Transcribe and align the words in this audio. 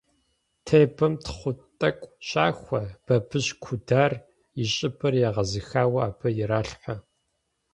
Тебэм 0.65 1.13
тхъу 1.23 1.51
тӀэкӀу 1.79 2.13
щахуэ, 2.27 2.81
бабыщ 3.05 3.47
кудар, 3.63 4.11
и 4.61 4.63
щӀыбыр 4.73 5.13
егъэзыхауэ, 5.27 5.99
абы 6.07 6.29
иралъхьэ. 6.41 6.95